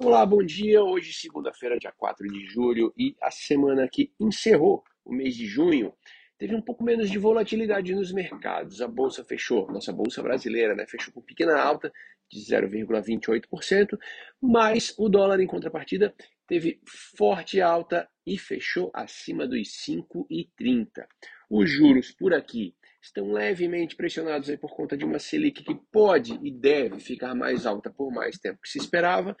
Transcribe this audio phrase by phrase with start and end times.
[0.00, 0.80] Olá, bom dia.
[0.80, 5.92] Hoje, segunda-feira, dia 4 de julho, e a semana que encerrou o mês de junho
[6.38, 8.80] teve um pouco menos de volatilidade nos mercados.
[8.80, 11.92] A bolsa fechou, nossa bolsa brasileira, né, fechou com pequena alta
[12.30, 13.98] de 0,28%,
[14.40, 16.14] mas o dólar, em contrapartida,
[16.46, 16.80] teve
[17.16, 21.08] forte alta e fechou acima dos 5,30.
[21.50, 22.72] Os juros por aqui
[23.02, 27.66] estão levemente pressionados aí por conta de uma Selic que pode e deve ficar mais
[27.66, 29.36] alta por mais tempo que se esperava.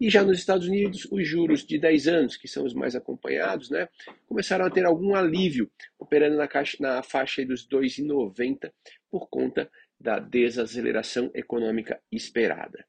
[0.00, 3.68] E já nos Estados Unidos, os juros de 10 anos, que são os mais acompanhados,
[3.68, 3.86] né,
[4.26, 8.72] começaram a ter algum alívio, operando na, caixa, na faixa dos 2,90
[9.10, 12.86] por conta da desaceleração econômica esperada.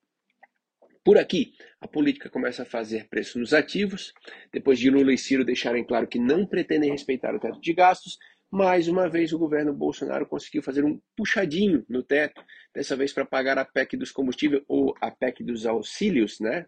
[1.03, 4.13] Por aqui, a política começa a fazer preço nos ativos,
[4.53, 8.17] depois de Lula e Ciro deixarem claro que não pretendem respeitar o teto de gastos,
[8.49, 12.41] mais uma vez o governo Bolsonaro conseguiu fazer um puxadinho no teto,
[12.73, 16.67] dessa vez para pagar a PEC dos combustíveis ou a PEC dos auxílios, né?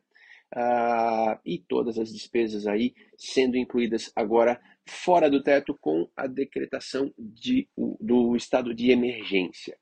[0.55, 7.11] Ah, e todas as despesas aí sendo incluídas agora fora do teto com a decretação
[7.17, 7.67] de,
[7.99, 9.77] do estado de emergência.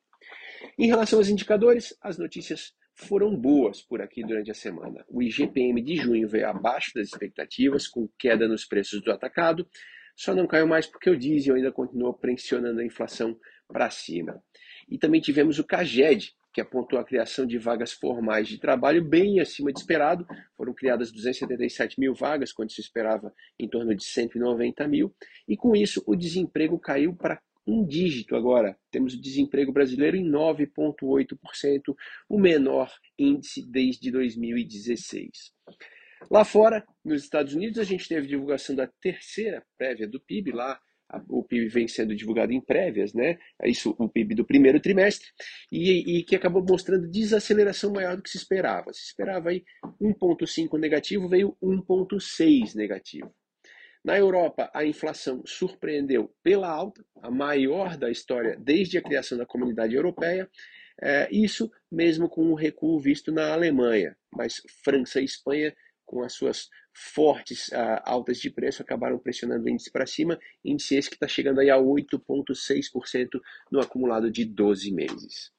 [0.78, 5.04] Em relação aos indicadores, as notícias foram boas por aqui durante a semana.
[5.10, 9.68] O IGPM de junho veio abaixo das expectativas, com queda nos preços do atacado,
[10.16, 14.42] só não caiu mais porque o diesel ainda continuou pressionando a inflação para cima.
[14.88, 19.40] E também tivemos o CAGED, que apontou a criação de vagas formais de trabalho bem
[19.40, 20.26] acima de esperado.
[20.56, 25.16] Foram criadas 277 mil vagas, quando se esperava em torno de 190 mil.
[25.48, 28.78] E com isso, o desemprego caiu para um dígito agora.
[28.90, 31.96] Temos o desemprego brasileiro em 9,8%,
[32.28, 35.54] o menor índice desde 2016.
[36.30, 40.80] Lá fora, nos Estados Unidos, a gente teve divulgação da terceira prévia do PIB, lá
[41.28, 43.38] o PIB vem sendo divulgado em prévias, né?
[43.62, 45.28] É isso, o PIB do primeiro trimestre,
[45.72, 48.94] e, e, que acabou mostrando desaceleração maior do que se esperava.
[48.94, 49.64] Se esperava aí
[50.02, 53.34] 1,5 negativo, veio 1,6 negativo.
[54.04, 59.46] Na Europa, a inflação surpreendeu pela alta, a maior da história desde a criação da
[59.46, 60.50] comunidade europeia,
[61.00, 66.34] é, isso mesmo com o recuo visto na Alemanha, mas França e Espanha com as
[66.34, 71.16] suas fortes uh, altas de preço, acabaram pressionando o índice para cima, índice esse que
[71.16, 73.40] está chegando aí a 8,6%
[73.72, 75.52] no acumulado de 12 meses.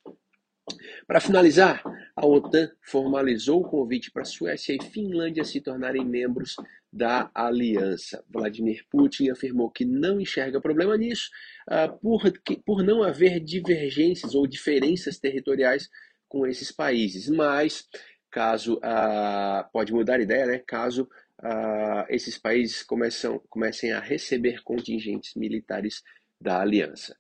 [1.07, 1.83] Para finalizar,
[2.15, 6.55] a OTAN formalizou o convite para Suécia e Finlândia se tornarem membros
[6.93, 8.25] da aliança.
[8.29, 11.31] Vladimir Putin afirmou que não enxerga problema nisso,
[11.69, 15.89] uh, por, que, por não haver divergências ou diferenças territoriais
[16.29, 17.87] com esses países, mas
[18.33, 20.59] caso uh, pode mudar a ideia, né?
[20.67, 21.05] Caso
[21.39, 26.03] uh, esses países começam, comecem a receber contingentes militares
[26.41, 27.17] da aliança.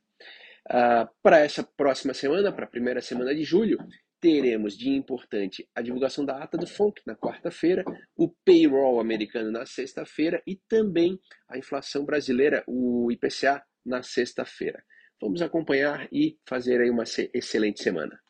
[0.69, 3.79] Uh, para essa próxima semana, para a primeira semana de julho,
[4.19, 7.85] teremos de importante a divulgação da ata do FONC na quarta-feira,
[8.17, 14.83] o payroll americano na sexta-feira e também a inflação brasileira, o IPCA, na sexta-feira.
[15.21, 17.03] Vamos acompanhar e fazer aí uma
[17.35, 18.22] excelente semana.